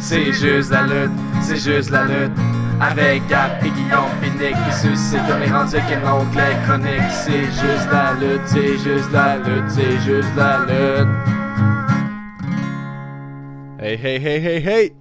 [0.00, 2.32] C'est juste la lutte, c'est juste la lutte.
[2.80, 7.12] Avec Gap et Guillaume Pinique qui suscite comme les rendus que les chroniques.
[7.12, 11.08] C'est juste la lutte, c'est juste la lutte, c'est juste la lutte.
[13.78, 14.92] Hey, hey, hey, hey, hey!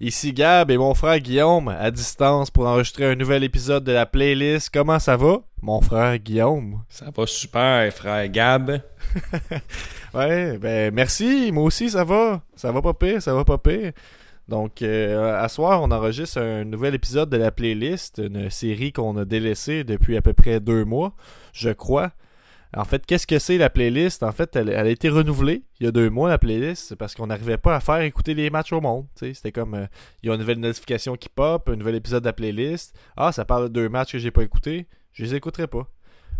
[0.00, 4.06] Ici Gab et mon frère Guillaume à distance pour enregistrer un nouvel épisode de la
[4.06, 4.70] playlist.
[4.72, 6.82] Comment ça va, mon frère Guillaume?
[6.88, 8.80] Ça va super, frère Gab.
[10.14, 12.42] Ouais, ben merci, moi aussi ça va.
[12.56, 13.92] Ça va pas pire, ça va pas pire.
[14.48, 19.16] Donc, euh, à soir, on enregistre un nouvel épisode de la playlist, une série qu'on
[19.18, 21.12] a délaissée depuis à peu près deux mois,
[21.52, 22.12] je crois.
[22.76, 24.22] En fait, qu'est-ce que c'est la playlist?
[24.22, 27.14] En fait, elle, elle a été renouvelée il y a deux mois, la playlist, parce
[27.14, 29.06] qu'on n'arrivait pas à faire écouter les matchs au monde.
[29.14, 29.86] C'était comme, euh,
[30.22, 32.98] il y a une nouvelle notification qui pop, un nouvel épisode de la playlist.
[33.16, 34.86] Ah, ça parle de deux matchs que j'ai pas écoutés.
[35.18, 35.88] Je les écouterai pas.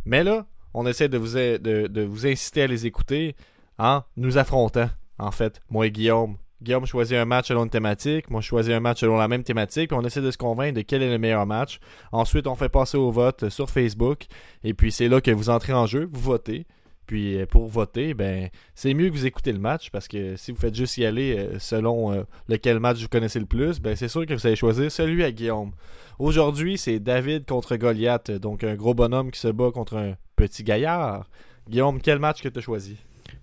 [0.05, 3.35] Mais là, on essaie de vous, inciter à les écouter
[3.77, 6.37] en nous affrontant, en fait, moi et Guillaume.
[6.63, 9.43] Guillaume choisit un match selon une thématique, moi je choisis un match selon la même
[9.43, 11.81] thématique, on essaie de se convaincre de quel est le meilleur match.
[12.13, 14.27] Ensuite, on fait passer au vote sur Facebook,
[14.63, 16.67] et puis c'est là que vous entrez en jeu, vous votez.
[17.09, 20.53] Puis euh, pour voter, ben c'est mieux que vous écoutez le match parce que si
[20.53, 23.97] vous faites juste y aller euh, selon euh, lequel match vous connaissez le plus, ben
[23.97, 25.73] c'est sûr que vous allez choisir celui à Guillaume.
[26.21, 30.63] Aujourd'hui, c'est David contre Goliath, donc un gros bonhomme qui se bat contre un petit
[30.63, 31.29] gaillard.
[31.69, 32.97] Guillaume, quel match que tu as choisi?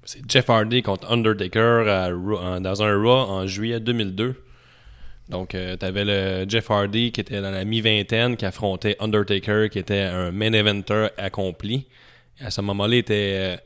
[0.03, 2.11] C'est Jeff Hardy contre Undertaker
[2.61, 4.36] dans un Raw en juillet 2002.
[5.30, 9.80] Donc, euh, t'avais le Jeff Hardy qui était dans la mi-vingtaine qui affrontait Undertaker qui
[9.80, 11.88] était un main eventer accompli.
[12.39, 13.58] À ce moment-là, il était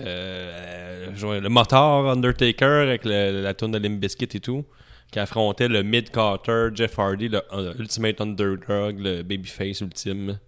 [0.00, 4.64] euh, jouait le moteur Undertaker avec le- la tourne de Limp Bizkit et tout
[5.12, 10.38] qui affrontait le mid-carter Jeff Hardy, le euh, Ultimate Underdog, le babyface ultime.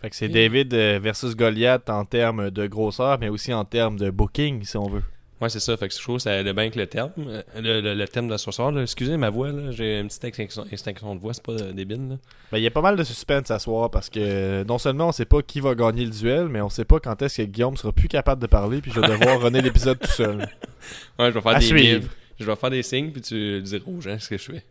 [0.00, 3.98] Fait que c'est David euh, versus Goliath en termes de grosseur, mais aussi en termes
[3.98, 5.02] de booking, si on veut.
[5.40, 5.76] Ouais, c'est ça.
[5.76, 7.12] Fait que je trouve que ça allait bien avec le terme.
[7.18, 8.82] Euh, Le, le- le thème de ce soir, là.
[8.82, 9.70] excusez ma voix, là.
[9.70, 12.08] j'ai une petite extinction, extinction de voix, c'est pas euh, débile.
[12.08, 12.16] Là.
[12.50, 15.12] Ben, il y a pas mal de suspense à soir parce que non seulement on
[15.12, 17.76] sait pas qui va gagner le duel, mais on sait pas quand est-ce que Guillaume
[17.76, 20.38] sera plus capable de parler, puis je vais devoir runner l'épisode tout seul.
[21.18, 22.00] Ouais, je vais faire À des.
[22.40, 24.64] Je vais faire des signes, puis tu diras aux gens ce que je fais.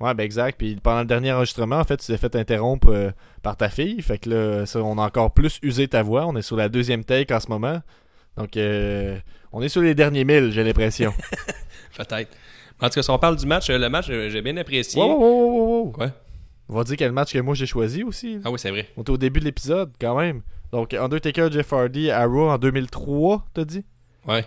[0.00, 0.56] Ouais, ben exact.
[0.58, 3.10] Puis pendant le dernier enregistrement, en fait, tu t'es fait interrompre euh,
[3.42, 4.00] par ta fille.
[4.02, 6.26] Fait que là, ça, on a encore plus usé ta voix.
[6.26, 7.80] On est sur la deuxième take en ce moment.
[8.36, 9.18] Donc, euh,
[9.52, 11.12] on est sur les derniers milles, j'ai l'impression.
[11.96, 12.36] Peut-être.
[12.80, 15.02] En tout cas, si on parle du match, euh, le match, euh, j'ai bien apprécié.
[15.02, 15.90] wow, wow, wow.
[15.90, 16.10] Quoi?
[16.68, 18.38] On va dire quel match que moi j'ai choisi aussi.
[18.44, 18.88] Ah oui, c'est vrai.
[18.96, 20.42] On est au début de l'épisode, quand même.
[20.72, 23.84] Donc, Undertaker, Jeff Hardy, Arrow en 2003, t'as dit?
[24.26, 24.44] Ouais.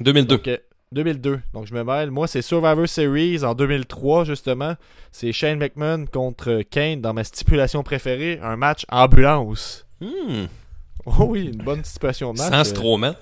[0.00, 0.36] 2002.
[0.36, 0.58] Donc, euh,
[0.92, 1.40] 2002.
[1.54, 2.10] Donc, je me mêle.
[2.10, 4.74] Moi, c'est Survivor Series en 2003, justement.
[5.10, 8.38] C'est Shane McMahon contre Kane dans ma stipulation préférée.
[8.42, 9.86] Un match ambulance.
[10.00, 10.44] Hmm.
[11.06, 12.50] Oh oui, une bonne stipulation de match.
[12.50, 13.14] Sans Strowman.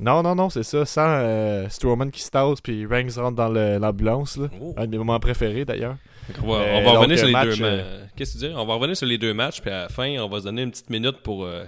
[0.00, 0.84] Non, non, non, c'est ça.
[0.84, 4.36] Sans euh, Strowman qui se tasse puis Reigns rentre dans l'ambulance.
[4.36, 4.48] là.
[4.60, 4.74] Oh.
[4.76, 5.96] Un de mes moments préférés, d'ailleurs.
[6.42, 8.10] On va, Euh, on va donc, revenir sur les match, deux euh, matchs.
[8.16, 8.54] Qu'est-ce que tu dis?
[8.54, 10.62] On va revenir sur les deux matchs, puis à la fin, on va se donner
[10.62, 11.64] une petite minute pour euh,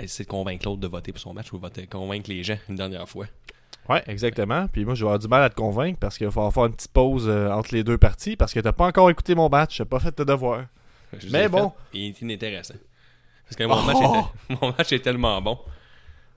[0.00, 2.76] essayer de convaincre l'autre de voter pour son match ou voter, convaincre les gens une
[2.76, 3.26] dernière fois.
[3.88, 4.66] Ouais, exactement.
[4.72, 6.64] Puis moi, je vais avoir du mal à te convaincre parce qu'il va falloir faire
[6.66, 9.50] une petite pause euh, entre les deux parties parce que t'as pas encore écouté mon
[9.50, 9.76] match.
[9.76, 10.64] T'as pas fait tes devoirs.
[11.18, 11.68] Je Mais bon.
[11.92, 12.74] fait, Il est inintéressant.
[13.46, 13.82] Parce que mon, Oh!
[13.86, 15.58] match était- mon match est tellement bon.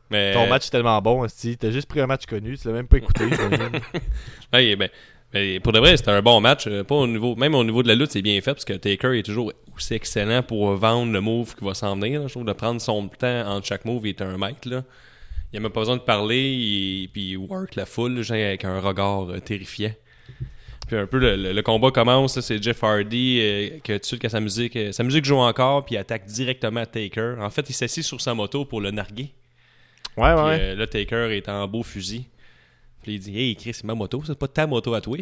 [0.09, 1.57] Mais, Ton match est tellement bon, Esti.
[1.57, 2.57] T'as juste pris un match connu.
[2.57, 3.25] Tu l'as même pas écouté.
[4.53, 4.89] Ouais, ben,
[5.33, 6.65] ben, pour de vrai, c'était un bon match.
[6.67, 8.73] euh, Pas au niveau, même au niveau de la lutte, c'est bien fait parce que
[8.73, 12.21] Taker est toujours aussi excellent pour vendre le move qui va s'en venir.
[12.21, 12.27] là.
[12.27, 14.69] Je trouve de prendre son temps entre chaque move, il est un maître.
[14.69, 14.83] Là.
[15.51, 18.63] Il a même pas besoin de parler, il, puis il work la foule genre, avec
[18.65, 19.91] un regard euh, terrifiant.
[20.87, 24.05] Puis un peu le, le- le combat commence, c'est Jeff Hardy euh, que tout de
[24.05, 27.35] suite que sa musique, euh, sa musique joue encore, puis il attaque directement Taker.
[27.41, 29.31] En fait, il s'assit sur sa moto pour le narguer.
[30.17, 30.59] Ouais, Puis, ouais.
[30.61, 32.27] euh, là, Taker est en beau fusil.
[33.03, 35.17] Puis il dit Hey Chris, c'est ma moto, c'est pas ta moto à toi.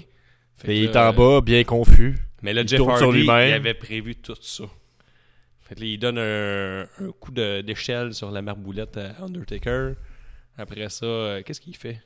[0.58, 2.16] Fait il est en bas, bien confus.
[2.42, 4.64] Mais là, il Jeff sur Hardy, il avait prévu tout ça.
[5.62, 9.94] Fait que là, il donne un, un coup d'échelle sur la marboulette à Undertaker.
[10.58, 12.00] Après ça, euh, qu'est-ce qu'il fait?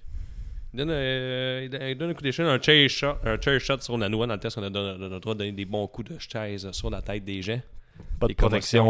[0.73, 3.97] Il donne, euh, il donne- un coup d'échelle, un chair shot, un chair shot sur
[3.97, 4.57] la noix dans le test.
[4.57, 6.89] On a, donné- on a le droit de donner des bons coups de chaise sur
[6.89, 7.59] la tête des gens.
[8.19, 8.85] Pas de Les protection.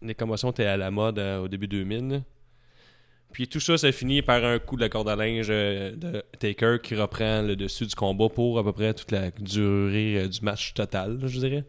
[0.00, 2.22] Les commotions étaient à la mode euh, au début 2000.
[3.32, 6.22] Puis tout ça, ça finit par un coup de la corde à linge euh, de
[6.38, 10.28] Taker qui reprend le dessus du combat pour à peu près toute la durée euh,
[10.28, 11.64] du match total, je dirais.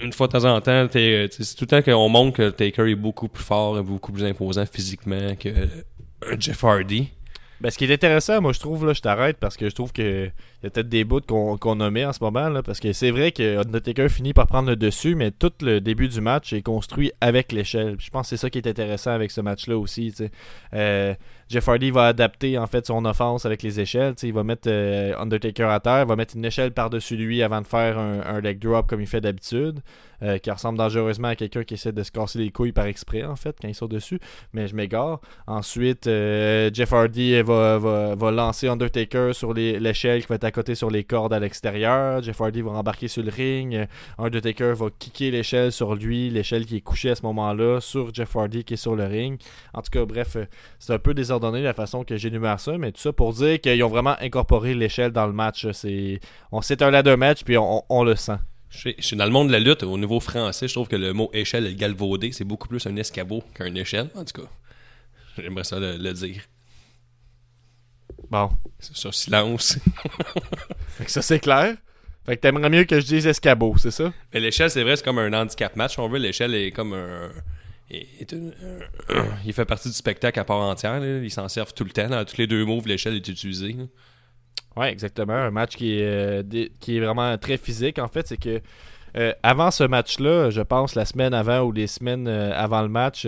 [0.00, 2.90] Une fois de temps en temps, t'sais, c'est tout le temps qu'on montre que Taker
[2.90, 7.08] est beaucoup plus fort et beaucoup plus imposant physiquement que euh, Jeff Hardy.
[7.62, 9.92] Ben, ce qui est intéressant, moi, je trouve, là, je t'arrête parce que je trouve
[9.92, 12.92] que y a peut-être des bouts qu'on qu'on nommait en ce moment, là, parce que
[12.92, 16.52] c'est vrai que Undertaker finit par prendre le dessus, mais tout le début du match
[16.52, 17.94] est construit avec l'échelle.
[18.00, 20.12] Je pense que c'est ça qui est intéressant avec ce match-là aussi.
[20.74, 21.14] Euh,
[21.52, 24.14] Jeff Hardy va adapter en fait son offense avec les échelles.
[24.22, 27.60] il va mettre euh, Undertaker à terre, il va mettre une échelle par-dessus lui avant
[27.60, 29.80] de faire un, leg drop comme il fait d'habitude,
[30.22, 33.24] euh, qui ressemble dangereusement à quelqu'un qui essaie de se casser les couilles par exprès
[33.24, 34.18] en fait quand il saute dessus.
[34.54, 35.20] Mais je m'égare.
[35.46, 40.74] Ensuite, euh, Jeff Hardy va, va, lancer Undertaker sur l'échelle qui va être à côté
[40.74, 42.22] sur les cordes à l'extérieur.
[42.22, 43.86] Jeff Hardy va embarquer sur le ring.
[44.16, 48.34] Undertaker va kicker l'échelle sur lui, l'échelle qui est couchée à ce moment-là, sur Jeff
[48.34, 49.38] Hardy qui est sur le ring.
[49.74, 50.38] En tout cas, bref,
[50.78, 53.60] c'est un peu désordonné donné la façon que j'énumère ça, mais tout ça pour dire
[53.60, 55.66] qu'ils ont vraiment incorporé l'échelle dans le match.
[55.72, 58.38] C'est un ladder match, puis on, le sent.
[58.70, 61.12] Je suis dans le monde de la lutte, au niveau français, je trouve que le
[61.12, 64.48] mot échelle est galvaudé, c'est beaucoup plus un escabeau qu'un échelle, en tout cas.
[65.36, 66.42] J'aimerais ça le, dire.
[68.30, 68.50] Bon.
[68.78, 69.78] C'est sur silence.
[70.88, 71.76] fait que ça, c'est clair.
[72.24, 74.12] Fait que t'aimerais mieux que je dise escabeau, c'est ça?
[74.32, 75.98] Mais l'échelle, c'est vrai, c'est comme un handicap match.
[75.98, 77.30] On veut, l'échelle est comme un
[79.44, 81.04] il fait partie du spectacle à part entière.
[81.04, 82.24] Il s'en sert tout le temps.
[82.24, 83.76] Tous les deux moves, l'échelle est utilisée.
[84.76, 85.34] Oui, exactement.
[85.34, 87.98] Un match qui est, euh, vraiment très physique.
[87.98, 88.60] En fait, c'est que
[89.16, 92.88] euh, avant ce match-là, je pense la semaine avant ou les semaines euh, avant le
[92.88, 93.26] match,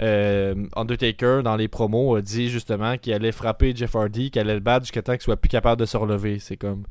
[0.00, 4.60] Undertaker, dans les promos, a dit justement qu'il allait frapper Jeff Hardy, qu'il allait le
[4.60, 6.38] battre jusqu'à temps qu'il soit plus capable de se relever.
[6.38, 6.84] C'est comme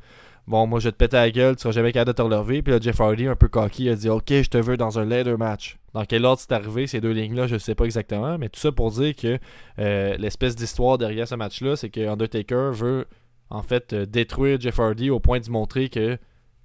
[0.48, 2.62] Bon, moi je vais te péter la gueule, tu seras jamais capable de te relever.
[2.62, 5.06] Puis là, Jeff Hardy, un peu cocky, a dit Ok, je te veux dans un
[5.06, 5.78] ladder match.
[5.94, 8.38] Dans quel ordre c'est arrivé, ces deux lignes-là, je ne sais pas exactement.
[8.38, 9.40] Mais tout ça pour dire que
[9.80, 13.06] euh, l'espèce d'histoire derrière ce match-là, c'est que Undertaker veut
[13.50, 16.18] en fait euh, détruire Jeff Hardy au point de montrer que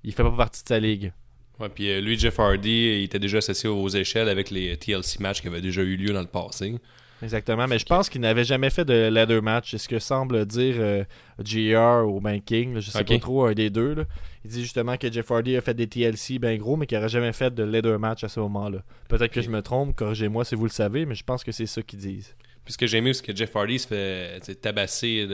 [0.04, 1.12] il fait pas partie de sa ligue.
[1.58, 5.20] Ouais, puis euh, lui, Jeff Hardy, il était déjà associé aux échelles avec les TLC
[5.20, 6.74] matchs qui avaient déjà eu lieu dans le passé.
[7.22, 9.70] Exactement, mais je pense qu'il n'avait jamais fait de ladder match.
[9.70, 11.04] C'est ce que semble dire euh,
[11.40, 14.04] GR ou ben King, je sais pas trop, un des deux.
[14.44, 17.08] Il dit justement que Jeff Hardy a fait des TLC bien gros, mais qu'il n'aurait
[17.08, 18.78] jamais fait de ladder match à ce moment-là.
[19.08, 21.66] Peut-être que je me trompe, corrigez-moi si vous le savez, mais je pense que c'est
[21.66, 22.34] ça qu'ils disent.
[22.64, 25.26] Puis ce que j'ai aimé, c'est que Jeff Hardy se fait tabasser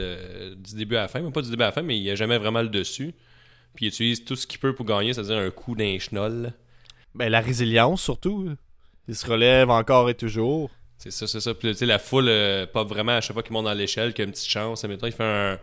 [0.55, 2.15] du début à la fin, mais pas du début à la fin, mais il a
[2.15, 3.13] jamais vraiment le dessus.
[3.75, 6.53] Puis il utilise tout ce qu'il peut pour gagner, c'est-à-dire un coup d'un schnoll.
[7.15, 8.49] Ben la résilience surtout.
[9.07, 10.69] Il se relève encore et toujours.
[11.03, 11.53] C'est ça, c'est ça.
[11.53, 14.13] Puis tu sais, la foule, euh, pas vraiment à chaque fois qu'il monte dans l'échelle,
[14.13, 14.85] qu'il a une petite chance.
[14.85, 15.59] Maintenant, il fait un.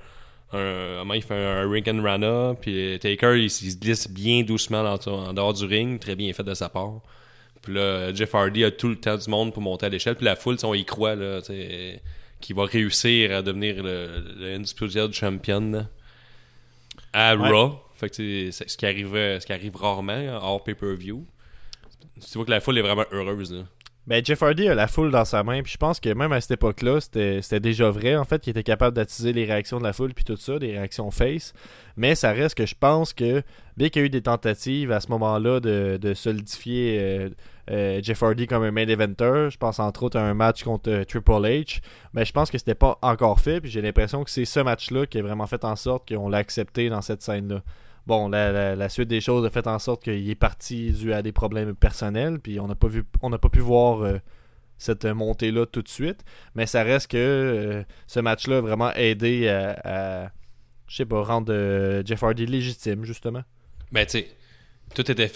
[0.52, 5.32] un il fait un ring and runner, puis Taker, il, se glisse bien doucement en
[5.32, 7.00] dehors du ring, très bien fait de sa part.
[7.62, 10.26] Puis là, Jeff Hardy a tout le temps du monde pour monter à l'échelle, puis
[10.26, 11.40] la foule, on y croit, là,
[12.40, 15.86] qu'il va réussir à devenir le, le Undisputed Champion
[17.14, 17.80] à Raw.
[17.96, 21.24] Fait que c'est ce qui arrive, ce qui arrive rarement hors pay-per-view.
[22.20, 23.54] Tu vois que la foule est vraiment heureuse.
[23.54, 23.64] Là.
[24.10, 26.40] Ben, Jeff Hardy a la foule dans sa main, puis je pense que même à
[26.40, 29.92] cette époque-là, c'était déjà vrai, en fait, qu'il était capable d'attiser les réactions de la
[29.92, 31.52] foule, puis tout ça, des réactions face.
[31.96, 33.44] Mais ça reste que je pense que,
[33.76, 37.28] bien qu'il y a eu des tentatives à ce moment-là de, solidifier euh,
[37.70, 40.90] euh, Jeff Hardy comme un main eventer, je pense entre autres à un match contre
[40.90, 41.80] euh, Triple H,
[42.12, 45.06] mais je pense que c'était pas encore fait, puis j'ai l'impression que c'est ce match-là
[45.06, 47.62] qui a vraiment fait en sorte qu'on l'a accepté dans cette scène-là
[48.10, 51.30] bon, la, suite des choses a fait en sorte qu'il est parti dû à des
[51.30, 52.88] problèmes personnels, puis on n'a pas
[53.38, 54.18] pas pu voir euh,
[54.78, 56.24] cette montée-là tout de suite.
[56.56, 60.32] Mais ça reste que euh, ce match-là a vraiment aidé à,
[60.88, 63.42] je sais rendre euh, Jeff Hardy légitime, justement.
[63.92, 64.24] Ben, tu
[64.92, 65.28] tout était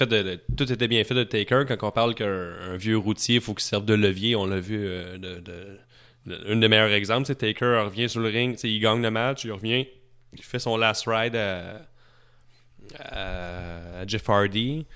[0.57, 1.63] tout était bien fait de Taker.
[1.69, 4.79] Quand on parle qu'un vieux routier, il faut qu'il serve de levier, on l'a vu
[4.79, 5.79] de,
[6.49, 9.53] un des meilleurs exemples, c'est Taker revient sur le ring, il gagne le match, il
[9.53, 9.87] revient,
[10.33, 11.87] il fait son last ride à
[12.99, 14.87] à, Jeff Hardy.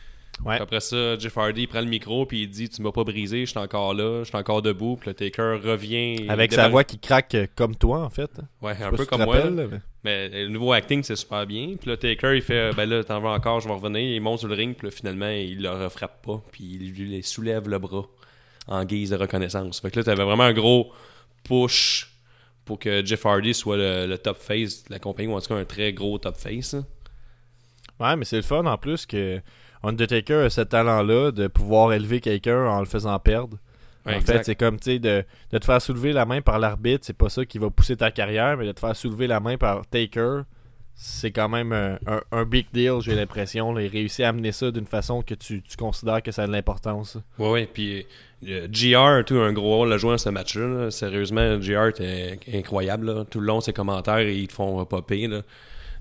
[0.46, 3.50] Après ça, Jeff Hardy prend le micro puis il dit Tu m'as pas brisé, je
[3.50, 4.96] suis encore là, je suis encore debout.
[4.96, 6.28] Puis le Taker revient.
[6.28, 8.30] Avec sa voix qui craque comme toi, en fait.
[8.62, 9.42] Ouais, un peu comme moi.
[10.04, 10.28] mais...
[10.28, 11.74] le nouveau acting, c'est super bien.
[11.80, 14.14] Puis le Taker, il fait Ben là, t'en veux encore, je vais revenir.
[14.14, 16.40] Il monte sur le ring, puis finalement, il le refrappe pas.
[16.52, 18.06] Puis il lui soulève le bras
[18.68, 19.80] en guise de reconnaissance.
[19.80, 20.92] Fait que là, t'avais vraiment un gros
[21.42, 22.12] push
[22.64, 25.56] pour que Jeff Hardy soit le, top face de la compagnie, ou en tout cas
[25.56, 26.76] un très gros top face.
[28.00, 29.40] Ouais, mais c'est le fun en plus que
[29.82, 33.58] Undertaker a ce talent-là de pouvoir élever quelqu'un en le faisant perdre.
[34.06, 37.16] en fait, c'est comme, tu sais, de, te faire soulever la main par l'arbitre, c'est
[37.16, 39.86] pas ça qui va pousser ta carrière, mais de te faire soulever la main par
[39.86, 40.42] Taker,
[41.00, 41.72] c'est quand même
[42.32, 43.78] un, big deal, j'ai l'impression.
[43.78, 47.18] Il réussit à amener ça d'une façon que tu, considères que ça a de l'importance.
[47.38, 48.04] Ouais, ouais, puis
[48.48, 50.90] euh, GR, tout un gros rôle à jouer dans ce match-là.
[50.90, 53.26] Sérieusement, GR est incroyable.
[53.30, 55.28] Tout le long, ses commentaires, ils te font popper.
[55.28, 55.42] Là.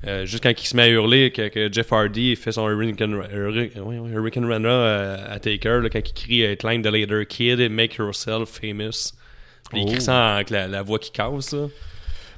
[0.07, 4.63] Euh, juste quand il se met à hurler que, Jeff Hardy fait son Hurricane, Run
[4.65, 9.13] euh, à Taker, quand il crie euh, Climb the Later Kid, Make Yourself Famous.
[9.73, 11.53] Il crie ça avec la, voix qui casse.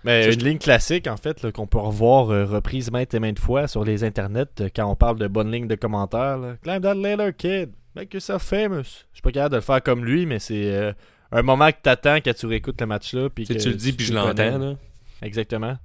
[0.03, 3.83] Mais une ligne classique, en fait, qu'on peut revoir reprise maintes et maintes fois sur
[3.83, 6.39] les internets quand on parle de bonnes lignes de commentaires.
[6.63, 9.05] Climb that later kid, make yourself famous.
[9.11, 10.95] Je suis pas capable de le faire comme lui, mais c'est
[11.31, 13.29] un moment que t'attends quand tu réécoutes le match-là.
[13.29, 14.75] Puis Tu sais, que tu le dis, puis je l'entends, là.
[15.21, 15.77] Exactement.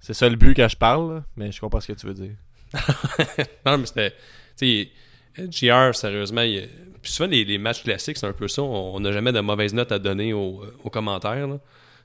[0.00, 2.14] C'est ça le but quand je parle, là, mais je comprends ce que tu veux
[2.14, 2.34] dire.
[3.66, 4.14] non, mais c'était.
[4.56, 4.88] Tu
[5.36, 6.68] sais, GR, sérieusement, il-
[7.02, 8.62] puis souvent les, les matchs classiques, c'est un peu ça.
[8.62, 11.58] On n'a jamais de mauvaises notes à donner aux, aux commentaires, là.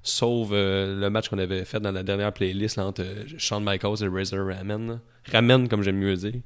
[0.06, 3.64] Sauf euh, le match qu'on avait fait dans la dernière playlist là, entre euh, Shawn
[3.64, 5.00] Michaels et Razor Ramen.
[5.32, 6.42] Ramen, comme j'aime mieux dire.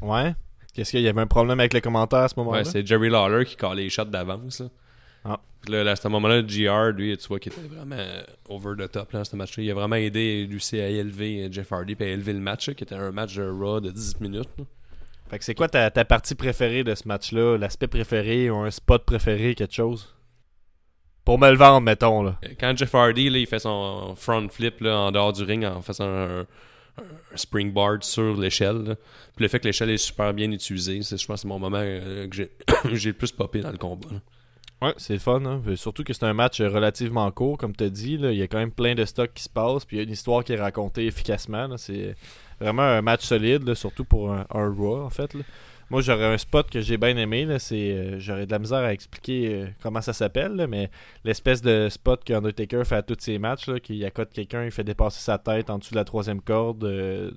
[0.00, 0.34] Ouais.
[0.72, 2.58] Qu'est-ce qu'il y avait un problème avec les commentaires à ce moment-là?
[2.60, 4.62] Ouais, c'est Jerry Lawler qui calait les shots d'avance.
[5.68, 5.90] Là.
[5.90, 9.20] À ce moment-là, GR, lui, tu vois, qui était vraiment euh, over the top là,
[9.20, 9.62] dans ce match-là.
[9.64, 12.68] Il a vraiment aidé Lucie à élever euh, Jeff Hardy puis à élever le match,
[12.68, 14.48] là, qui était un match de Raw de 10 minutes.
[14.58, 14.64] là.
[15.28, 17.56] Fait que c'est quoi ta, ta partie préférée de ce match-là?
[17.58, 20.14] L'aspect préféré ou un spot préféré, quelque chose?
[21.24, 22.38] Pour me le vendre, mettons, là.
[22.60, 25.82] Quand Jeff Hardy, là, il fait son front flip là, en dehors du ring en
[25.82, 26.46] faisant un, un-
[26.98, 28.94] un springboard sur l'échelle, là.
[29.34, 31.80] puis le fait que l'échelle est super bien utilisée, c'est, je pense c'est mon moment
[31.82, 32.50] euh, que j'ai,
[32.96, 34.08] j'ai le plus popé dans le combat.
[34.12, 34.20] là.
[34.82, 35.62] Ouais, c'est le fun, hein.
[35.74, 38.18] Surtout que c'est un match relativement court, comme tu dit.
[38.18, 38.30] Là.
[38.32, 40.04] Il y a quand même plein de stocks qui se passent, puis il y a
[40.04, 41.76] une histoire qui est racontée efficacement.
[41.78, 42.14] C'est
[42.60, 45.34] vraiment un match solide, surtout pour un, Raw, en fait.
[45.88, 47.46] Moi, j'aurais un spot que j'ai bien aimé.
[47.58, 50.90] C'est, euh, j'aurais de la misère à expliquer euh, comment ça s'appelle, mais
[51.24, 55.20] l'espèce de spot qu'Undertaker fait à tous ses matchs, qu'il accote quelqu'un, il fait dépasser
[55.20, 57.30] sa tête en dessous de la troisième corde, euh,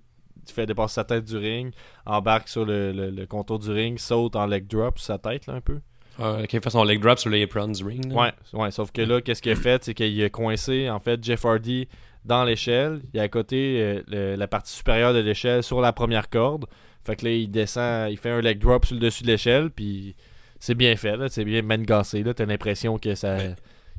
[0.47, 1.71] il fait dépasser sa tête du ring,
[2.07, 5.79] embarque sur le, contour du ring, saute en leg drop sur sa tête, un peu.
[6.19, 8.11] Euh, qui fait son leg drop sur l'apron du ring.
[8.11, 8.15] là.
[8.15, 11.23] Ouais, ouais, sauf que là, qu'est-ce qu'il a fait, c'est qu'il a coincé, en fait,
[11.23, 11.87] Jeff Hardy
[12.25, 13.01] dans l'échelle.
[13.13, 16.65] Il a à côté euh, le- la partie supérieure de l'échelle sur la première corde.
[17.05, 19.69] Fait que là, il descend, il fait un leg drop sur le dessus de l'échelle,
[19.71, 20.15] puis
[20.59, 22.33] c'est bien fait, là, c'est bien mangassé, là.
[22.33, 23.35] T'as l'impression que ça...
[23.37, 23.55] Ouais.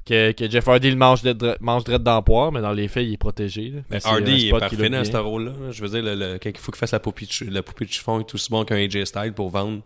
[0.06, 2.88] Que, que Jeff Hardy le mange de mange direct dans le poire, mais dans les
[2.88, 3.68] faits, il est protégé.
[3.68, 3.80] là.
[3.90, 5.50] Mais un Hardy il est parfait dans ce rôle-là.
[5.52, 5.70] là.
[5.70, 7.84] Je veux dire, le, le- quand il faut qu'il fasse la poupée de, la poupée
[7.84, 9.82] de chiffon, il est aussi bon qu'un AJ Styles pour vendre.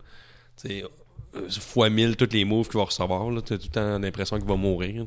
[0.56, 0.84] C'est
[1.60, 3.30] fois 1000 tous les moves qu'il va recevoir.
[3.30, 3.40] là.
[3.42, 5.06] T'as tout le temps l'impression qu'il va mourir.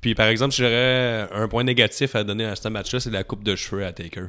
[0.00, 3.22] Puis par exemple, si j'aurais un point négatif à donner à ce match-là, c'est la
[3.24, 4.26] coupe de cheveux à Taker.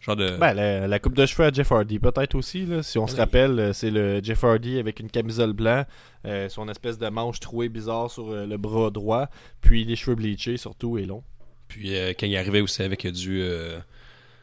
[0.00, 0.36] Genre de.
[0.36, 2.66] Ben, la, la coupe de cheveux à Jeff Hardy, peut-être aussi.
[2.66, 5.84] Là, si on se rappelle, euh, c'est le Jeff Hardy avec une camisole blanc,
[6.26, 9.28] euh, son espèce de manche trouée bizarre sur euh, le bras droit,
[9.62, 11.22] puis les cheveux bleachés surtout et longs.
[11.68, 13.78] Puis euh, quand il arrivait aussi avec du, euh,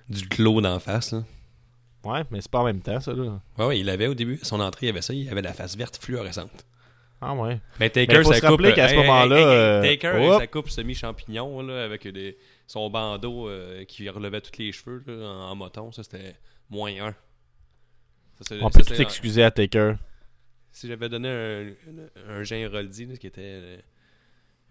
[0.09, 1.11] du glow d'en face.
[1.11, 1.23] Là.
[2.03, 3.13] Ouais, mais c'est pas en même temps, ça.
[3.13, 3.39] Là.
[3.57, 5.75] Ouais, ouais, il avait au début, son entrée, il avait ça, il avait la face
[5.77, 6.65] verte fluorescente.
[7.23, 7.59] Ah ouais.
[7.79, 9.47] Mais Taker, Ben, faut sa se rappeler coupe, qu'à ce hey, hey, moment-là, hey, hey,
[9.49, 14.57] euh, Taker avec sa coupe semi-champignon, là, avec des, son bandeau euh, qui relevait tous
[14.57, 16.35] les cheveux là, en, en moton, ça c'était
[16.71, 17.11] moins un.
[18.39, 19.93] Ça, c'est- On ça, peut tout c'est- excuser à Taker.
[20.71, 21.67] Si j'avais donné un,
[22.29, 23.77] un, un Jean Roldi, là, qui était euh,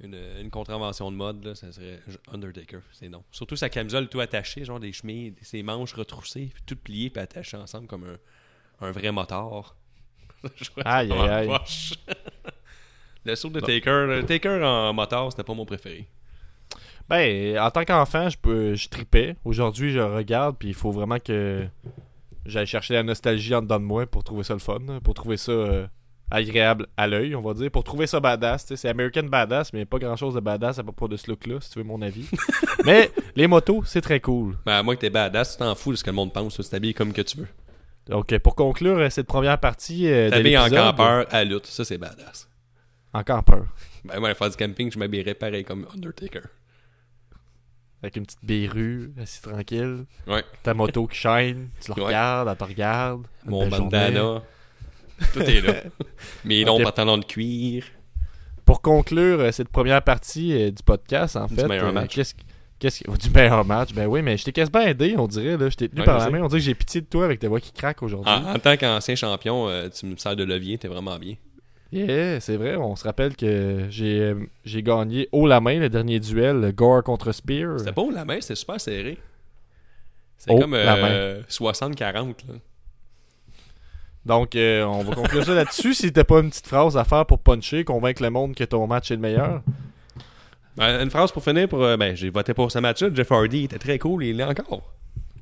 [0.02, 2.00] une, une contravention de mode, là, ça serait
[2.33, 3.23] Undertaker, c'est non.
[3.30, 7.23] Surtout sa camisole tout attachée, genre des chemises, ses manches retroussées, puis tout plié puis
[7.23, 9.76] attachées ensemble comme un, un vrai motard.
[10.57, 11.50] Je Aïe, aïe, aïe.
[13.25, 16.09] Le saut de Taker, le Taker en motard, c'était pas mon préféré.
[17.07, 19.37] Ben, en tant qu'enfant, je peux, je tripais.
[19.45, 21.66] Aujourd'hui, je regarde, puis il faut vraiment que
[22.47, 25.37] j'aille chercher la nostalgie en dedans de moi pour trouver ça le fun, pour trouver
[25.37, 25.87] ça euh,
[26.31, 28.65] agréable à l'œil, on va dire, pour trouver ça badass.
[28.65, 28.77] tu sais.
[28.77, 31.71] C'est American badass, mais pas grand chose de badass à propos de ce look-là, si
[31.71, 32.29] tu veux mon avis.
[32.85, 34.57] mais les motos, c'est très cool.
[34.65, 36.55] Ben, à moins que t'es badass, tu t'en fous de ce que le monde pense,
[36.55, 37.49] tu t'habilles comme que tu veux.
[38.07, 41.99] Donc, pour conclure euh, cette première partie euh, T'habilles en campeur à lutte, ça c'est
[41.99, 42.49] badass.
[43.13, 43.67] En campeur.
[44.05, 46.43] Ben, moi, faire du camping, je m'habillerais pareil comme Undertaker.
[48.03, 50.07] Avec une petite bérue, assis tranquille.
[50.27, 50.43] Ouais.
[50.63, 52.07] Ta moto qui shine, tu Ouais.
[52.07, 53.27] regardes, elle te regarde.
[53.45, 54.41] Mon journée.
[55.33, 55.75] Tout est là.
[56.45, 57.85] Mes longs pantalons de cuir.
[58.65, 62.15] Pour conclure euh, cette première partie euh, du podcast, en Du fait, meilleur euh, match.
[62.15, 62.35] qu'est-ce
[62.79, 63.93] qu'est-ce que- du meilleur match?
[63.93, 65.57] Ben oui, mais je t'ai quasiment aidé, on dirait.
[65.57, 65.69] Là.
[65.71, 66.41] Je t'ai tenu Ouais, par la main.
[66.43, 68.33] On dirait que j'ai pitié de toi avec tes voix qui craquent aujourd'hui.
[68.33, 71.35] En, en tant qu'ancien champion, euh, tu me sers de levier, t'es vraiment bien.
[71.93, 72.77] Yeah, c'est vrai.
[72.77, 74.33] On se rappelle que j'ai
[74.65, 77.81] j'ai gagné haut la main le dernier duel, le Gore contre Spear.
[77.81, 79.19] C'était pas haut la main, c'était super serré.
[80.39, 81.99] C'est comme la euh, 60-40.
[82.49, 82.55] là.
[84.27, 85.95] Donc, euh, on va conclure ça là-dessus.
[85.95, 88.87] Si t'as pas une petite phrase à faire pour puncher, convaincre le monde que ton
[88.87, 89.62] match est le meilleur.
[90.77, 91.69] Ben, une phrase pour finir.
[91.69, 93.09] pour euh, Ben, j'ai voté pour ce match-là.
[93.15, 94.83] Jeff Hardy était très cool, il l'est encore.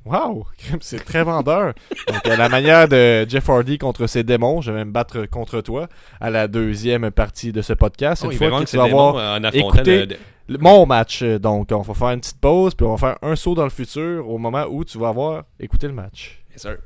[0.05, 0.47] Wow,
[0.79, 1.73] c'est très vendeur.
[2.07, 5.61] Donc, à la manière de Jeff Hardy contre ses démons, je vais me battre contre
[5.61, 5.87] toi
[6.21, 8.23] à la deuxième partie de ce podcast.
[8.25, 10.05] Oh, Une il fois que vendre tu vas avoir écouté-
[10.47, 11.21] le- mon match.
[11.21, 13.65] Euh, Donc, on va faire une petite pause, puis on va faire un saut dans
[13.65, 16.39] le futur au moment où tu vas avoir écouté le match.
[16.51, 16.77] Yes, sir.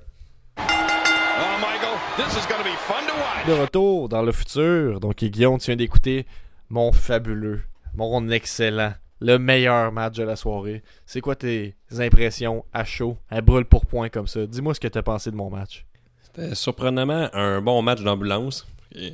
[0.58, 0.62] Oh,
[1.62, 1.73] Michael,
[2.18, 3.46] this is going to be fun to watch.
[3.48, 5.00] De retour dans le futur.
[5.00, 6.26] Donc, Guillaume, tu viens d'écouter
[6.70, 7.62] mon fabuleux,
[7.96, 10.84] mon excellent, le meilleur match de la soirée.
[11.06, 14.46] C'est quoi tes impressions à chaud, à brûle pour point comme ça?
[14.46, 15.86] Dis-moi ce que t'as pensé de mon match.
[16.24, 18.68] C'était surprenamment un bon match d'ambulance.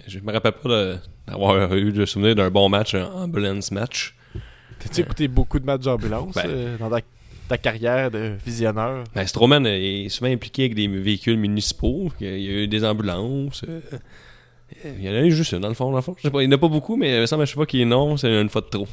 [0.08, 0.96] Je me rappelle pas
[1.28, 4.16] d'avoir eu le souvenir d'un bon match, un ambulance match.
[4.80, 6.46] T'as-tu écouté beaucoup de matchs d'ambulance Ben.
[6.48, 7.02] euh, dans ta,
[7.50, 9.04] ta carrière de visionneur?
[9.14, 12.10] Ben, Strowman est souvent impliqué avec des véhicules municipaux.
[12.22, 13.64] Il y a, eu des ambulances.
[13.68, 13.82] euh,
[14.86, 15.90] il y en a eu juste une, dans le fond.
[15.90, 16.14] Dans le fond.
[16.18, 17.56] Je sais pas, il n'y en a pas beaucoup, mais il me semble à chaque
[17.56, 18.88] fois qu'il est non, c'est une fois de trop.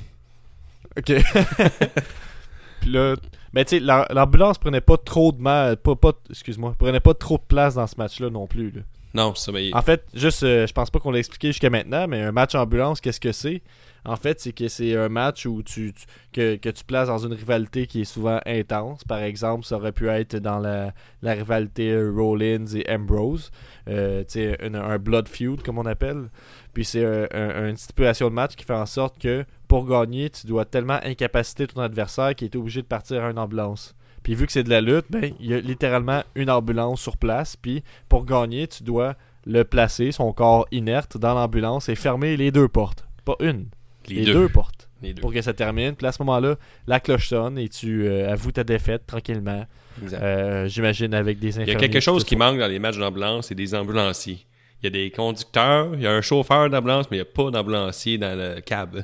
[0.99, 1.13] Ok.
[2.81, 3.15] Puis là,
[3.53, 7.15] mais tu sais, la- l'ambulance prenait pas trop de mal, pas, pas, excuse-moi, prenait pas
[7.15, 8.71] trop de place dans ce match-là non plus.
[8.71, 8.83] là.
[9.15, 9.51] Non, ça.
[9.53, 12.33] Mais En fait, juste, euh, je pense pas qu'on l'a expliqué jusqu'à maintenant, mais un
[12.33, 13.63] match ambulance, qu'est-ce que c'est?
[14.07, 15.93] En fait, c'est que c'est un match où tu,
[16.33, 19.03] que, que tu places dans une rivalité qui est souvent intense.
[19.05, 23.51] Par exemple, ça aurait pu être dans la, la rivalité Rollins et Ambrose,
[23.89, 24.23] euh,
[24.63, 26.29] un, blood feud comme on appelle.
[26.73, 30.47] Puis c'est un- une stipulation de match qui fait en sorte que pour gagner, tu
[30.47, 33.95] dois tellement incapaciter ton adversaire qu'il est obligé de partir à une ambulance.
[34.23, 37.17] Puis vu que c'est de la lutte, ben il y a littéralement une ambulance sur
[37.17, 37.57] place.
[37.57, 39.15] Puis pour gagner, tu dois
[39.47, 43.07] le placer, son corps inerte, dans l'ambulance et fermer les deux portes.
[43.25, 43.67] Pas une,
[44.09, 44.49] les, deux.
[44.49, 44.89] portes.
[45.03, 45.21] Les deux.
[45.21, 45.95] Pour que ça termine.
[45.95, 49.67] Puis à ce moment-là, la cloche sonne et tu euh, avoues ta défaite tranquillement.
[50.13, 51.81] Euh, J'imagine avec des Il y a infirmiers.
[51.89, 54.41] quelque chose qui manque dans les matchs d'ambulance, c'est des ambulanciers.
[54.83, 57.33] Il y a des conducteurs, il y a un chauffeur d'ambulance, mais il n'y a
[57.33, 59.03] pas d'ambulancier dans le cab.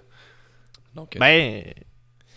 [0.94, 1.62] Donc, euh, Ben,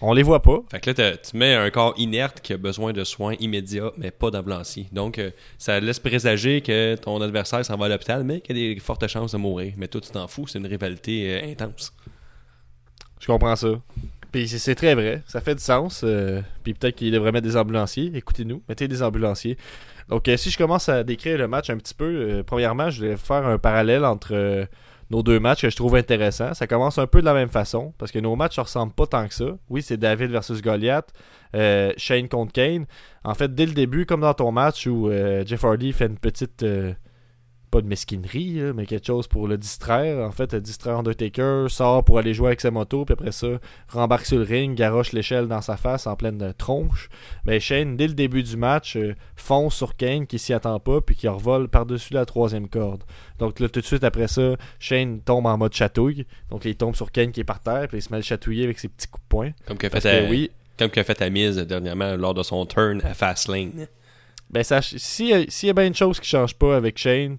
[0.01, 0.59] on les voit pas.
[0.71, 4.11] Fait que là, tu mets un corps inerte qui a besoin de soins immédiats, mais
[4.11, 4.87] pas d'ambulancier.
[4.93, 8.71] Donc, euh, ça laisse présager que ton adversaire s'en va à l'hôpital, mais qu'il y
[8.71, 9.73] a des fortes chances de mourir.
[9.75, 11.93] Mais toi, tu t'en fous, c'est une rivalité euh, intense.
[13.19, 13.69] Je comprends ça.
[14.31, 16.01] Puis c'est- très vrai, ça fait du sens.
[16.03, 18.11] euh, puis peut-être qu'il devrait mettre des ambulanciers.
[18.13, 19.57] Écoutez-nous, mettez des ambulanciers.
[20.09, 23.05] Donc euh, si je commence à décrire le match un petit peu, euh, premièrement, je
[23.05, 24.65] vais faire un parallèle entre euh,
[25.09, 26.53] nos deux matchs que je trouve intéressants.
[26.53, 29.07] Ça commence un peu de la même façon, parce que nos matchs ne ressemblent pas
[29.07, 29.45] tant que ça.
[29.69, 31.13] Oui, c'est David versus Goliath,
[31.97, 32.85] Shane contre Kane.
[33.23, 35.09] En fait, dès le début, comme dans ton match où
[35.45, 36.65] Jeff Hardy fait une petite...
[37.71, 40.25] pas de mesquinerie, là, mais quelque chose pour le distraire.
[40.27, 43.47] En fait, euh, distraire Undertaker, sort pour aller jouer avec sa moto, puis après ça,
[43.89, 47.09] rembarque sur le ring, garoche l'échelle dans sa face en pleine tronche.
[47.45, 51.01] Mais Shane, dès le début du match, euh, fonce sur Kane qui s'y attend pas,
[51.01, 53.03] puis qui revole par-dessus la troisième corde.
[53.39, 56.25] Donc là, tout de suite après ça, Shane tombe en mode chatouille.
[56.49, 58.23] Donc il tombe sur Kane qui est par terre, puis il se met à le
[58.23, 59.51] chatouiller avec ses petits coups de poing.
[59.67, 63.13] Comme qu'a fait, à- oui, comme qu'a fait Amiz dernièrement lors de son turn à
[63.13, 63.87] Fastlane.
[64.49, 67.37] ben s'il y, a- s'il y a bien une chose qui change pas avec Shane,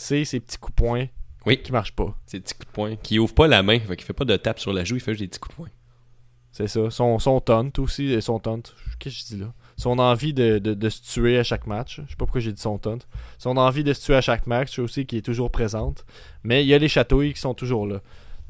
[0.00, 1.06] c'est ses petits coups de poing
[1.46, 1.62] Oui.
[1.62, 2.16] qui marchent pas.
[2.26, 2.96] Ces petits coups de poing.
[2.96, 5.00] Qui ouvre pas la main, fait qu'il fait pas de tape sur la joue, il
[5.00, 5.68] fait juste des petits coups de poing.
[6.52, 6.90] C'est ça.
[6.90, 8.12] Son, son taunt aussi.
[8.14, 8.60] euh, Son taunt.
[8.98, 9.52] Qu'est-ce que je dis là?
[9.76, 11.96] Son envie de, de, de se tuer à chaque match.
[12.04, 12.98] Je sais pas pourquoi j'ai dit son taunt.
[13.38, 16.04] Son envie de se tuer à chaque match aussi qui est toujours présente.
[16.42, 18.00] Mais il y a les chatouilles qui sont toujours là.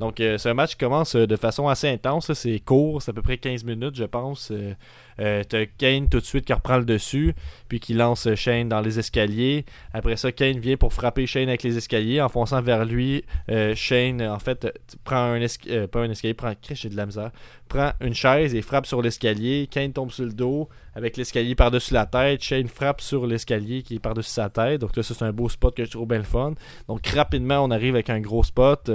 [0.01, 2.33] Donc, euh, c'est un match commence euh, de façon assez intense.
[2.33, 4.51] C'est court, c'est à peu près 15 minutes, je pense.
[4.51, 4.73] Euh,
[5.21, 7.35] euh, T'as Kane tout de suite qui reprend le dessus,
[7.69, 9.67] puis qui lance euh, Shane dans les escaliers.
[9.93, 12.23] Après ça, Kane vient pour frapper Shane avec les escaliers.
[12.23, 14.71] En fonçant vers lui, euh, Shane, en fait, euh,
[15.05, 17.31] prend un escalier, pas un escalier, prend, de la
[17.69, 19.69] prend une chaise et frappe sur l'escalier.
[19.71, 22.43] Kane tombe sur le dos avec l'escalier par-dessus la tête.
[22.43, 24.81] Shane frappe sur l'escalier qui est par-dessus sa tête.
[24.81, 26.55] Donc là, ça, c'est un beau spot que je trouve bien le fun.
[26.89, 28.91] Donc rapidement, on arrive avec un gros spot.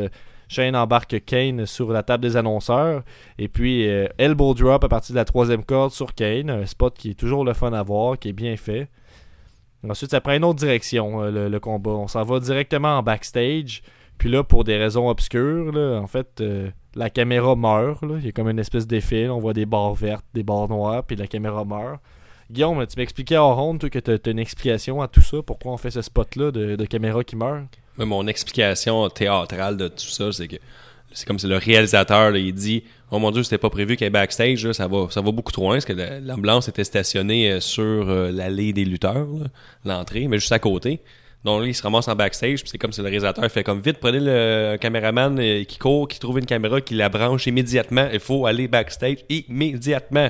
[0.48, 3.04] Shane embarque Kane sur la table des annonceurs.
[3.38, 6.50] Et puis, euh, elbow drop à partir de la troisième corde sur Kane.
[6.50, 8.90] Un spot qui est toujours le fun à voir, qui est bien fait.
[9.88, 11.92] Ensuite, ça prend une autre direction, euh, le, combat.
[11.92, 13.82] On s'en va directement en backstage.
[14.18, 18.04] Puis là, pour des raisons obscures, en fait, euh, la caméra meurt.
[18.20, 19.28] Il y a comme une espèce d'effet.
[19.30, 22.00] On voit des barres vertes, des barres noires, puis la caméra meurt.
[22.50, 25.38] Guillaume, tu m'expliquais en ronde, que tu as une explication à tout ça.
[25.46, 27.66] Pourquoi on fait ce spot-là de caméra qui meurt?
[27.98, 30.58] Moi, mon explication théâtrale de tout ça, c'est que
[31.14, 34.04] c'est comme si le réalisateur, là, il dit Oh mon dieu, c'était pas prévu qu'il
[34.06, 36.68] y ait backstage, là, ça, va, ça va beaucoup trop loin, parce que la- l'ambulance
[36.68, 39.28] était stationnée euh, sur euh, l'allée des lutteurs,
[39.86, 41.00] l'entrée, mais juste à côté.
[41.46, 43.80] Donc là, il se ramasse en backstage, puis c'est comme si le réalisateur fait comme
[43.80, 48.10] vite, prenez le caméraman euh, qui court, qui trouve une caméra, qui la branche immédiatement,
[48.12, 50.30] il faut aller backstage immédiatement.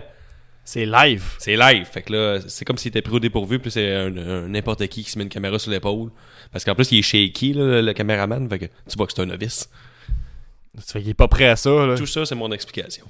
[0.67, 1.23] C'est live.
[1.37, 1.85] C'est live.
[1.85, 4.85] Fait que là, c'est comme s'il était pris au dépourvu, puis c'est un, un- n'importe
[4.87, 6.09] qui qui se met une caméra sur l'épaule.
[6.51, 8.49] Parce qu'en plus, il est shaky, là, le, caméraman.
[8.49, 9.69] Fait que tu vois que c'est un novice.
[10.75, 11.69] Tu fais qu'il est pas prêt à ça.
[11.85, 11.95] Là.
[11.95, 13.05] Tout ça, c'est mon explication.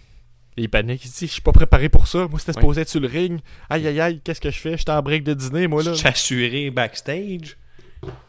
[0.57, 1.03] Il panique.
[1.05, 2.27] Il dit Je suis pas préparé pour ça.
[2.29, 2.61] Moi, c'était Ouais.
[2.61, 3.39] supposé être sur le ring.
[3.69, 4.77] Aïe, aïe, aïe, qu'est-ce que je fais?
[4.77, 5.93] J'étais en break de dîner, moi, là.
[5.93, 7.57] Je suis assuré backstage.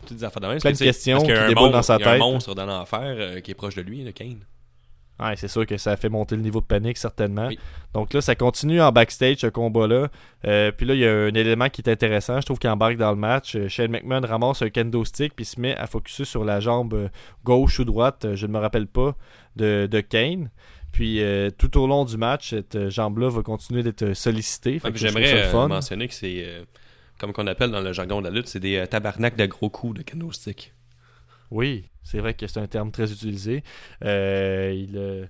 [0.07, 0.59] Toutes des affaires de même.
[0.61, 2.13] Plein de questions y a qui un déboulent dans monstre- sa il y a un
[2.13, 2.21] tête.
[2.21, 4.39] monstre dans l'enfer euh, qui est proche de lui, le Kane.
[5.19, 7.47] Ouais, c'est sûr que ça a fait monter le niveau de panique, certainement.
[7.49, 7.59] Oui.
[7.95, 10.09] Donc là, ça continue en backstage, ce combat-là.
[10.47, 12.39] Euh, puis là, il y a un élément qui est intéressant.
[12.41, 13.57] Je trouve qu'il embarque dans le match.
[13.57, 16.93] Euh, Shane McMahon ramasse un kendo stick puis se met à focuser sur la jambe
[16.93, 17.09] euh,
[17.45, 19.17] gauche ou droite, je ne me rappelle pas,
[19.57, 20.51] de, de Kane.
[20.93, 24.81] Puis euh, tout au long du match, cette jambe-là va continuer d'être sollicitée.
[24.85, 26.45] Ouais, J'aimerais euh, mentionner que c'est,
[27.19, 29.99] comme qu'on appelle dans le jargon de la lutte, c'est des tabarnaks de gros coups
[29.99, 30.75] de canostick.
[31.51, 33.65] Oui, C'est vrai que c'est un terme très utilisé.
[34.05, 35.27] Euh, il, euh,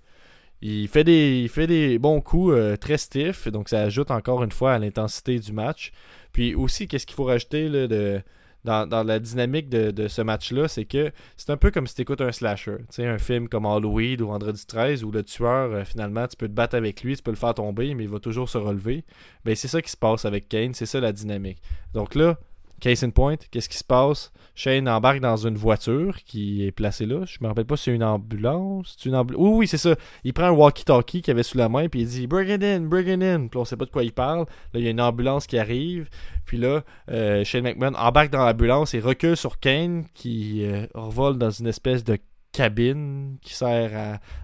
[0.61, 4.45] il, fait des, il fait des bons coups euh, très stiff, donc ça ajoute encore
[4.45, 5.93] une fois à l'intensité du match.
[6.33, 8.21] Puis aussi, qu'est-ce qu'il faut rajouter là, de,
[8.65, 12.21] dans, la dynamique de, ce match-là, c'est que c'est un peu comme si tu écoutes
[12.21, 12.77] un slasher.
[12.91, 16.49] Tu sais, un film comme Halloween ou Vendredi 13 où le tueur, finalement, tu peux
[16.49, 19.05] te battre avec lui, tu peux le faire tomber, mais il va toujours se relever.
[19.47, 21.63] Ben, c'est ça qui se passe avec Kane, c'est ça la dynamique.
[21.95, 22.39] Donc là,
[22.81, 24.33] Case in point, qu'est-ce qui se passe?
[24.55, 27.25] Shane embarque dans une voiture qui est placée là.
[27.27, 28.97] Je me rappelle pas si c'est une ambulance.
[28.99, 29.95] C'est une ambu- Oui, oui, c'est ça.
[30.25, 32.81] Il prend un walkie-talkie qu'il avait sous la main, puis il dit Bring it in,
[32.83, 33.49] bring it in.
[33.49, 34.47] Puis on sait pas de quoi il parle.
[34.73, 36.09] Là, il y a une ambulance qui arrive.
[36.47, 41.39] Puis là, euh, Shane McMahon embarque dans l'ambulance et recule sur Kane qui euh, revole
[41.39, 42.19] dans une espèce de
[42.53, 43.91] cabine qui sert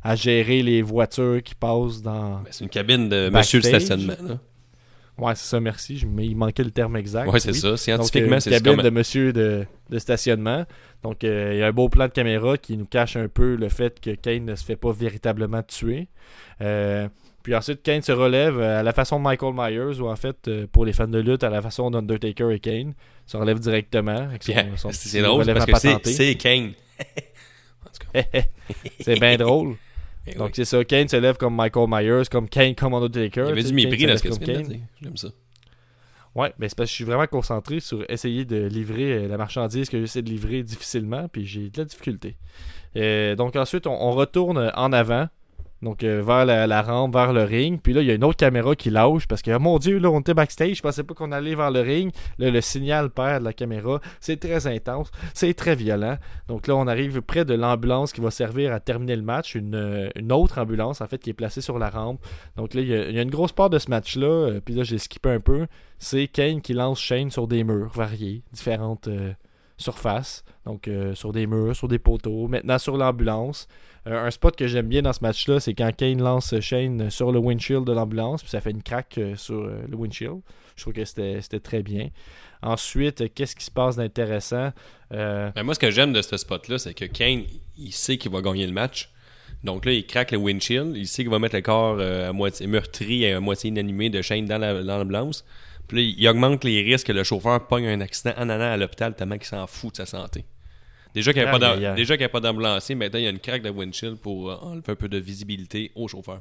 [0.03, 2.41] à, à gérer les voitures qui passent dans.
[2.41, 4.15] Ben, c'est une cabine de monsieur le stationnement.
[4.29, 4.39] là.
[5.19, 6.05] Ouais, c'est ça, merci.
[6.09, 7.31] Mais il manquait le terme exact.
[7.31, 7.59] Ouais, c'est Oui.
[7.59, 7.77] ça.
[7.77, 8.85] Scientifiquement, euh, c'est cabine comme...
[8.85, 10.65] de monsieur de, de stationnement.
[11.03, 13.55] Donc, euh, il y a un beau plan de caméra qui nous cache un peu
[13.55, 16.09] le fait que Kane ne se fait pas véritablement tuer.
[16.61, 17.09] Euh,
[17.43, 20.85] puis ensuite, Kane se relève à la façon de Michael Myers, ou en fait, pour
[20.85, 22.95] les fans de lutte, à la façon d'Undertaker et Kane.
[23.27, 24.29] Il se relève directement.
[24.77, 26.73] Son c'est drôle parce que c'est Kane.
[29.01, 29.77] c'est bien drôle.
[30.37, 30.53] Donc, oui.
[30.55, 30.85] c'est ça.
[30.85, 33.43] Kane se lève comme Michael Myers, comme Kane comme Undertaker.
[33.45, 34.73] Il y avait du mépris dans ce que comme tu viens de Kane.
[34.73, 34.81] dire.
[35.03, 35.29] J'aime ça.
[36.35, 39.37] Ouais, ben c'est parce que je suis vraiment concentré sur essayer de livrer euh, la
[39.37, 42.37] marchandise que j'essaie de livrer difficilement, puis j'ai de la difficulté.
[42.97, 45.29] Euh, donc ensuite, on, on retourne en avant,
[45.83, 48.37] donc euh, vers la, rampe, vers le ring, puis là, il y a une autre
[48.37, 51.33] caméra qui lâche, parce que, mon Dieu, là, on était backstage, je pensais pas qu'on
[51.33, 52.13] allait vers le ring.
[52.39, 56.19] Là, le signal perd de la caméra, c'est très intense, c'est très violent.
[56.47, 59.75] Donc là, on arrive près de l'ambulance qui va servir à terminer le match, une,
[59.75, 62.21] euh, autre ambulance, en fait, qui est placée sur la rampe.
[62.57, 64.99] Donc là, il y a, une grosse part de ce match-là, euh, puis là, j'ai
[64.99, 65.67] skippé un peu
[65.99, 69.09] c'est Kane qui lance Shane sur des murs variés, différentes
[69.77, 70.43] surfaces.
[70.67, 73.69] Donc sur des murs, sur des poteaux, maintenant sur l'ambulance.
[74.07, 77.31] Euh, un spot que j'aime bien dans ce match-là, c'est quand Kane lance Shane sur
[77.31, 80.41] le windshield de l'ambulance, puis ça fait une craque euh, sur euh, le windshield.
[80.75, 82.09] Je trouve que c'était très bien.
[82.63, 84.71] Ensuite, qu'est-ce qui se passe d'intéressant?
[85.11, 87.43] Ben, moi, ce que j'aime de ce spot-là, c'est que Kane,
[87.77, 89.11] il sait qu'il va gagner le match.
[89.63, 90.97] Donc là, il craque le windshield.
[90.97, 94.23] Il sait qu'il va mettre le corps à moitié meurtri et à moitié inanimé de
[94.23, 95.45] Shane dans l'ambulance.
[95.87, 98.77] Puis là, il augmente les risques que le chauffeur pogne un accident en allant à
[98.79, 100.47] l'hôpital tellement qu'il s'en fout de sa santé.
[101.15, 101.49] Déjà qu'il n'y
[102.25, 104.95] a, pas d'ambulancier, maintenant il y a une craque de windshield pour euh, enlever un
[104.95, 106.41] peu de visibilité au chauffeur.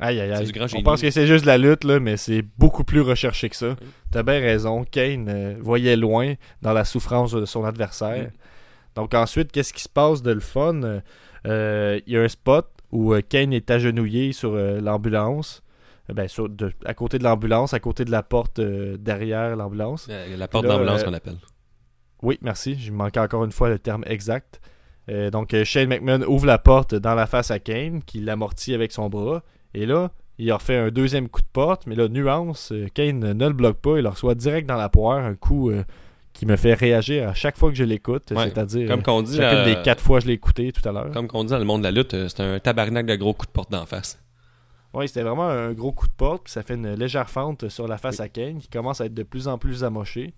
[0.00, 0.46] Aïe aïe aïe.
[0.46, 3.48] du grand On pense que c'est juste la lutte, là, mais c'est beaucoup plus recherché
[3.48, 3.74] que ça.
[4.12, 4.84] T'as bien raison.
[4.84, 8.26] Kane euh, voyait loin dans la souffrance de son adversaire.
[8.28, 8.94] Mm.
[8.94, 10.82] Donc ensuite, qu'est-ce qui se passe de le fun?
[10.82, 11.00] Euh,
[11.46, 15.62] euh, Il y a un spot où Kane est agenouillé sur euh, l'ambulance.
[16.12, 20.06] Ben, sur, de- à côté de l'ambulance, à côté de la porte derrière l'ambulance.
[20.08, 21.36] Euh, La porte d'ambulance qu'on appelle.
[22.22, 22.74] Oui, merci.
[22.78, 24.60] Je manquais encore une fois le terme exact.
[25.08, 28.74] Euh, donc, euh, Shane McMahon ouvre la porte dans la face à Kane, qui l'amortit
[28.74, 29.42] avec son bras.
[29.74, 33.32] Et là, il a refait un deuxième coup de porte, mais là, nuance, euh, Kane
[33.32, 33.98] ne le bloque pas.
[33.98, 35.18] Il le reçoit direct dans la poire.
[35.18, 35.82] Un coup euh,
[36.32, 38.30] qui me fait réagir à chaque fois que je l'écoute.
[38.30, 38.44] Ouais.
[38.44, 40.92] C'est-à-dire, Comme qu'on dit, chacune euh, des quatre fois que je l'ai écouté tout à
[40.92, 41.10] l'heure.
[41.10, 43.48] comme qu'on dit dans le monde de la lutte, c'est un tabarnak de gros coups
[43.48, 44.22] de porte d'en face.
[44.94, 47.88] Oui, c'était vraiment un gros coup de porte, puis ça fait une légère fente sur
[47.88, 50.32] la face à Kane qui commence à être de plus en plus amoché.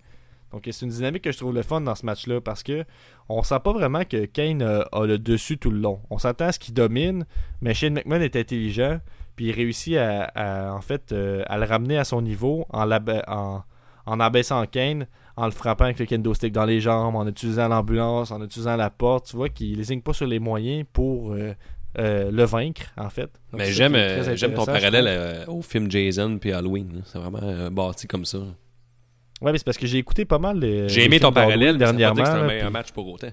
[0.51, 2.83] Donc c'est une dynamique que je trouve le fun dans ce match-là parce que
[3.29, 5.99] on sent pas vraiment que Kane euh, a le dessus tout le long.
[6.09, 7.25] On s'entend à ce qu'il domine,
[7.61, 8.99] mais Shane McMahon est intelligent,
[9.35, 12.83] puis il réussit à, à, en fait euh, à le ramener à son niveau en,
[12.85, 13.63] l'aba- en,
[14.05, 17.69] en abaissant Kane, en le frappant avec le kendo stick dans les jambes, en utilisant
[17.69, 19.27] l'ambulance, en utilisant la porte.
[19.27, 21.53] Tu vois qu'il lésigne pas sur les moyens pour euh,
[21.97, 23.29] euh, le vaincre en fait.
[23.51, 23.61] Donc,
[23.93, 25.07] Mais j'aime ton parallèle
[25.47, 27.01] au film Jason puis Halloween.
[27.05, 28.39] C'est vraiment bâti comme ça.
[29.41, 30.87] Ouais, mais c'est parce que j'ai écouté pas mal les.
[30.89, 32.23] J'ai aimé ton parallèle, dernièrement.
[32.25, 33.29] c'est un puis- match pour autant.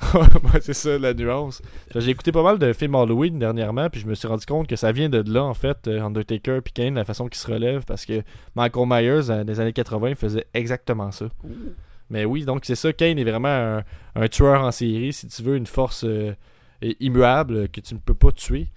[0.62, 1.60] C'est ça la nuance.
[1.94, 4.74] J'ai écouté pas mal de films Halloween dernièrement, puis je me suis rendu compte que
[4.76, 7.84] ça vient de là, en fait, euh, Undertaker puis Kane, la façon qu'ils se relèvent,
[7.84, 8.22] parce que
[8.54, 11.26] Michael Myers, dans les années 80, faisait exactement ça.
[12.08, 15.42] Mais oui, donc c'est ça, Kane est vraiment un, un tueur en série, si tu
[15.42, 16.32] veux, une force euh,
[16.98, 18.68] immuable que tu ne peux pas tuer.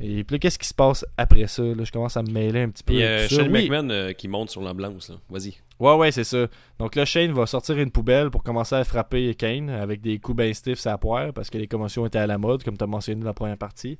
[0.00, 1.62] Et puis qu'est-ce qui se passe après ça?
[1.62, 2.94] Là, je commence à me mêler un petit peu.
[2.96, 3.42] Euh, tout ça.
[3.42, 3.68] Shane Oui.
[3.68, 5.10] McMahon euh, qui monte sur l'ambulance.
[5.28, 5.54] Vas-y.
[5.80, 6.46] Ouais, ouais, c'est ça.
[6.78, 10.36] Donc là, Shane va sortir une poubelle pour commencer à frapper Kane avec des coups
[10.38, 12.86] bien stiffs à poire parce que les commotions étaient à la mode, comme tu as
[12.86, 13.98] mentionné dans la première partie.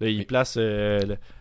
[0.00, 0.24] Là, il Oui.
[0.24, 1.00] place euh,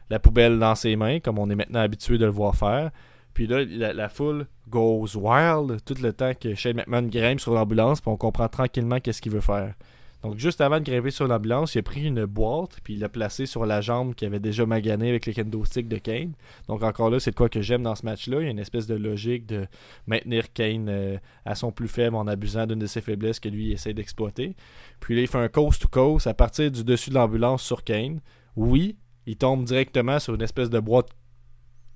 [0.09, 2.89] la poubelle dans ses mains, comme on est maintenant habitué de le voir faire.
[3.35, 7.53] Puis là, la, la foule goes wild tout le temps que Shane McMahon grimpe sur
[7.53, 9.75] l'ambulance, puis on comprend tranquillement qu'est-ce qu'il veut faire.
[10.23, 13.07] Donc, juste avant de grimper sur l'ambulance, il a pris une boîte, puis il l'a
[13.07, 16.33] placée sur la jambe qui avait déjà magané avec les kendo de Kane.
[16.67, 18.41] Donc, encore là, c'est de quoi que j'aime dans ce match-là.
[18.41, 19.65] Il y a une espèce de logique de
[20.07, 23.71] maintenir Kane euh, à son plus faible en abusant d'une de ses faiblesses que lui
[23.71, 24.55] essaie d'exploiter.
[24.99, 28.19] Puis là, il fait un coast-to-coast à partir du dessus de l'ambulance sur Kane.
[28.57, 31.09] Oui, il tombe directement sur une espèce de boîte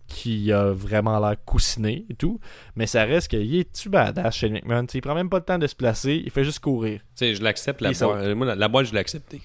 [0.07, 2.39] qui a vraiment l'air coussiné et tout.
[2.75, 4.85] Mais ça reste qu'il est-tu badass, Shane McMahon.
[4.85, 6.99] T'sais, il prend même pas le temps de se placer, il fait juste courir.
[6.99, 8.01] Tu sais, je l'accepte, la boîte.
[8.23, 9.41] Euh, Moi, la, la boîte, je l'ai acceptée.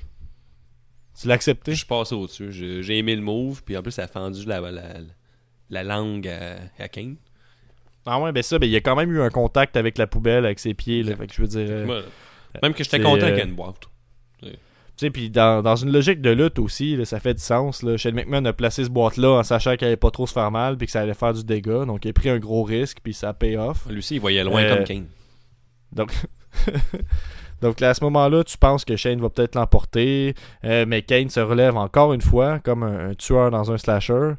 [1.20, 1.72] Tu l'as accepté?
[1.72, 2.52] Je suis passé au-dessus.
[2.52, 4.82] J'ai aimé le move, puis en plus, ça a fendu la, la,
[5.70, 7.16] la langue à, à Kane.
[8.06, 10.06] Ah ouais, ben ça, ben il y a quand même eu un contact avec la
[10.06, 11.02] poubelle, avec ses pieds.
[11.02, 11.66] Là, fait que je veux dire...
[11.68, 12.02] euh, Moi,
[12.62, 13.82] même que j'étais content euh, qu'il y ait une boîte.
[14.98, 17.82] Tu sais, puis dans, dans une logique de lutte aussi, là, ça fait du sens.
[17.84, 17.96] Là.
[17.96, 20.76] Shane McMahon a placé ce boîte-là en sachant qu'elle allait pas trop se faire mal
[20.76, 21.84] puis que ça allait faire du dégât.
[21.86, 23.86] Donc il a pris un gros risque puis ça paye off.
[23.88, 25.06] Lui aussi, il voyait loin Euh, comme Kane.
[25.92, 26.12] Donc,
[27.62, 30.34] Donc là, à ce moment-là, tu penses que Shane va peut-être l'emporter,
[30.64, 34.32] euh, mais Kane se relève encore une fois comme un, un tueur dans un slasher.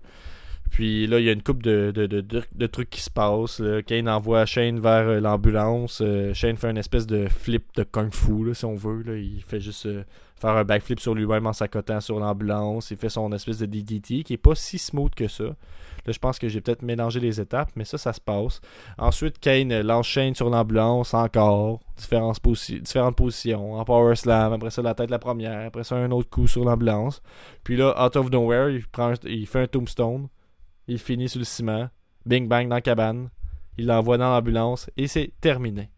[0.69, 3.59] Puis là, il y a une coupe de, de, de, trucs qui se passent.
[3.59, 3.81] là.
[3.81, 6.01] Kane envoie Shane vers euh, l'ambulance.
[6.05, 9.01] Euh, Shane fait une espèce de flip de kung fu, là, si on veut.
[9.03, 9.17] là.
[9.17, 10.03] Il fait juste euh,
[10.39, 12.91] faire un backflip sur lui-même en s'accotant sur l'ambulance.
[12.91, 15.43] Il fait son espèce de DDT qui est pas si smooth que ça.
[15.43, 18.61] Là, je pense que j'ai peut-être mélangé les étapes, mais ça, ça se passe.
[18.97, 21.81] Ensuite, Kane euh, l'enchaîne sur l'ambulance encore.
[21.97, 23.73] Différentes, posi- différentes positions.
[23.73, 24.53] En power slam.
[24.53, 25.67] Après ça, la tête la première.
[25.67, 27.21] Après ça, un autre coup sur l'ambulance.
[27.63, 28.85] Puis là, out of nowhere, il,
[29.29, 30.27] il fait un tombstone.
[30.87, 31.89] Il finit sur le ciment.
[32.25, 33.29] Bing bang dans la cabane.
[33.77, 34.89] Il l'envoie dans l'ambulance.
[34.97, 35.89] Et c'est terminé.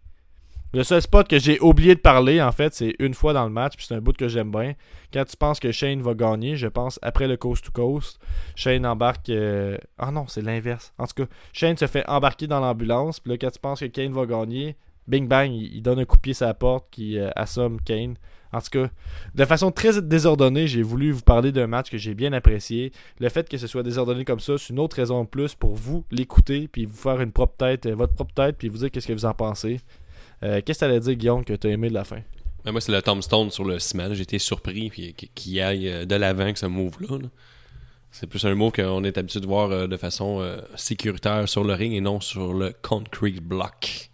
[0.74, 3.50] Le seul spot que j'ai oublié de parler, en fait, c'est une fois dans le
[3.50, 3.76] match.
[3.76, 4.74] Puis c'est un bout que j'aime bien.
[5.12, 8.20] Quand tu penses que Shane va gagner, je pense après le coast to coast,
[8.56, 9.30] Shane embarque.
[9.30, 10.94] euh, Ah non, c'est l'inverse.
[10.98, 13.20] En tout cas, Shane se fait embarquer dans l'ambulance.
[13.20, 16.16] Puis là, quand tu penses que Kane va gagner, bing bang, il, donne un coup
[16.16, 18.16] de pied sur la porte qui euh, assomme Kane.
[18.54, 18.90] En tout cas,
[19.34, 22.92] de façon très désordonnée, j'ai voulu vous parler d'un match que j'ai bien apprécié.
[23.20, 25.74] Le fait que ce soit désordonné comme ça, c'est une autre raison de plus pour
[25.76, 28.92] vous l'écouter, puis vous faire une propre tête, euh, votre propre tête, puis vous dire
[28.92, 29.80] qu'est-ce que vous en pensez.
[30.44, 32.22] Euh, qu'est-ce que t'allais dire, Guillaume, que t'as aimé de la fin?
[32.66, 34.14] Mais moi, c'est le tombstone sur le ciment.
[34.14, 37.18] J'ai été surpris puis qu'il aille euh, de l'avant avec ce move-là.
[37.20, 37.28] là.
[38.12, 41.74] C'est plus un mot qu'on est habitué de voir euh, de façon sécuritaire sur le
[41.74, 44.10] ring et non sur le concrete block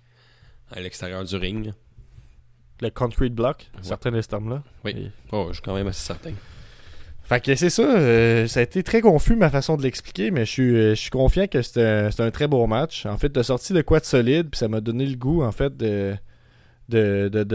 [0.72, 1.74] à l'extérieur du ring.
[2.82, 3.80] Le concrete block, Ouais.
[3.82, 4.62] certains de ce terme-là.
[4.86, 4.92] Oui.
[4.96, 6.34] Et- Oh, je suis quand même assez certain.
[7.28, 10.46] Fait que c'est ça, euh, ça a été très confus ma façon de l'expliquer, mais
[10.46, 13.06] je suis, euh, je suis confiant que c'était un, très beau match.
[13.06, 15.52] En fait, de sorti de quoi de solide, puis ça m'a donné le goût, en
[15.52, 16.18] fait, de,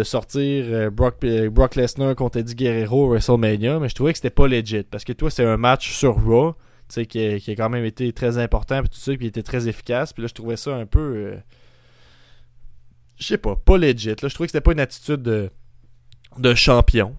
[0.04, 4.28] sortir euh, Brock, Brock Lesnar contre Eddie Guerrero au WrestleMania, mais je trouvais que c'était
[4.28, 6.58] pas legit, parce que toi, c'est un match sur Raw, tu
[6.90, 9.42] sais, qui, a- qui a quand même été très important, puis tout ça, puis était
[9.42, 11.38] très efficace, puis là, je trouvais ça un peu...
[13.18, 14.08] je sais pas, pas legit.
[14.08, 17.16] Là, je trouvais que c'était pas une attitude de, champion,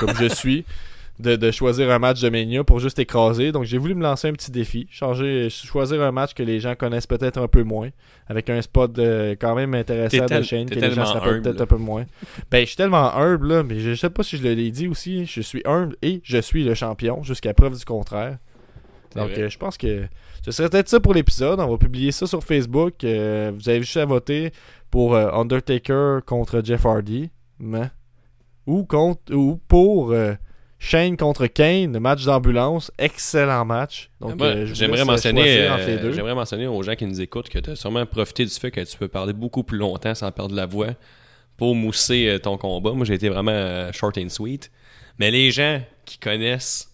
[0.00, 0.64] comme je suis
[1.18, 3.52] de, de choisir un match de Mania pour juste écraser.
[3.52, 6.74] Donc j'ai voulu me lancer un petit défi, changer, choisir un match que les gens
[6.74, 7.88] connaissent peut-être un peu moins,
[8.26, 11.32] avec un spot euh, quand même intéressant de chaîne que les gens tellement se rappellent
[11.34, 12.04] humble, peut-être un peu moins.
[12.50, 15.24] Ben je suis tellement humble là, mais je sais pas si je l'ai dit aussi,
[15.26, 18.38] je suis humble et je suis le champion jusqu'à preuve du contraire.
[19.14, 20.04] Donc euh, je pense que
[20.44, 21.58] ce serait peut-être ça pour l'épisode.
[21.60, 23.02] On va publier ça sur Facebook.
[23.04, 24.52] Euh, vous avez juste à voter
[24.90, 27.30] pour Undertaker contre Jeff Hardy.
[27.58, 27.90] Mais-
[28.66, 30.12] Ou, contre, ou pour
[30.78, 32.92] Shane contre Kane, match d'ambulance.
[32.98, 34.10] Excellent match.
[34.20, 37.76] Donc, euh, j'aimerais mentionner, euh, j'aimerais mentionner aux gens qui nous écoutent que tu as
[37.76, 40.90] sûrement profité du fait que tu peux parler beaucoup plus longtemps sans perdre la voix
[41.56, 42.92] pour mousser euh, ton combat.
[42.92, 44.70] Moi, j'ai été vraiment short and sweet.
[45.18, 46.92] Mais les gens qui connaissent,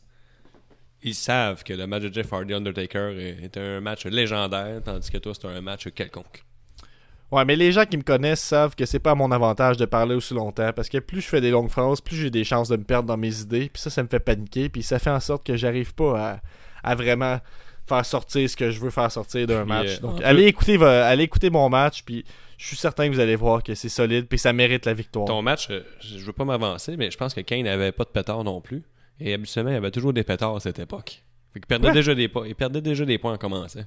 [1.03, 5.11] ils savent que le match de Jeff Hardy Undertaker est, est un match légendaire, tandis
[5.11, 6.45] que toi, c'est un match quelconque.
[7.33, 9.87] Ouais, mais les gens qui me connaissent savent que c'est pas à mon avantage de
[9.87, 12.68] parler aussi longtemps parce que plus je fais des longues phrases, plus j'ai des chances
[12.68, 13.71] de me perdre dans mes idées.
[13.73, 14.68] Puis ça, ça me fait paniquer.
[14.68, 16.21] Puis ça fait en sorte que j'arrive pas
[16.85, 17.38] à, à vraiment
[17.87, 19.97] faire sortir ce que je veux faire sortir d'un match.
[19.97, 22.03] euh, Donc, allez écouter, allez écouter mon match.
[22.05, 22.25] Puis
[22.59, 24.27] je suis certain que vous allez voir que c'est solide.
[24.29, 25.25] Puis ça mérite la victoire.
[25.27, 28.11] Ton match, euh, je veux pas m'avancer, mais je pense que Kane n'avait pas de
[28.11, 28.83] pétard non plus.
[29.21, 31.23] Et habituellement, il y avait toujours des pétards à cette époque.
[31.55, 31.95] Fait qu'il perdait, Ouais.
[31.95, 32.47] déjà des points.
[32.47, 33.81] Il perdait déjà des points en commençant.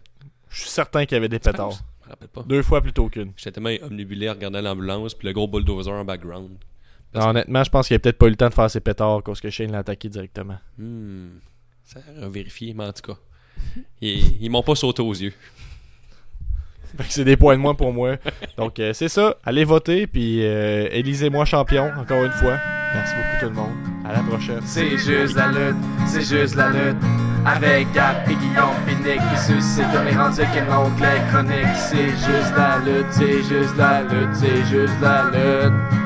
[0.49, 1.39] Je suis certain qu'il y avait des
[2.05, 2.09] Je pétards.
[2.09, 2.43] me rappelle pas.
[2.43, 3.31] Deux fois plutôt qu'une.
[3.37, 6.49] J'étais tellement omnibulé à regarder l'ambulance puis le gros bulldozer en background.
[7.13, 9.23] Non, Honnêtement, je pense qu'il a peut-être pas eu le temps de faire ses pétards
[9.23, 10.57] parce que Shane l'a attaqué directement.
[10.77, 11.37] Hmm,
[11.83, 13.17] ça a vérifié, mais en tout cas.
[14.01, 15.33] Ils, ils m'ont pas sauté aux yeux.
[17.09, 18.15] C'est des points de moins pour moi.
[18.57, 19.35] Donc euh, c'est ça.
[19.43, 22.57] Allez voter puis euh, élisez-moi champion encore une fois.
[22.93, 23.94] Merci beaucoup tout le monde.
[24.13, 24.61] La prochaine.
[24.65, 26.97] C'est juste la lutte, c'est juste la lutte.
[27.45, 31.75] Avec Gap et Guillaume Pinique qui suscite comme les rendus qu'un oncle chronique.
[31.75, 36.04] C'est juste la lutte, c'est juste la lutte, c'est juste la lutte.